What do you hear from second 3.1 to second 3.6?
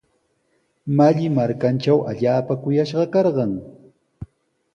karqan.